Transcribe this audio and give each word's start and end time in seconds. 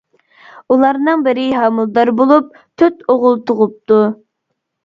ئۇلارنىڭ 0.75 1.25
بىرى 1.27 1.43
ھامىلىدار 1.63 2.11
بولۇپ، 2.21 2.49
تۆت 2.83 3.07
ئوغۇل 3.15 3.39
تۇغۇپتۇ. 3.51 4.01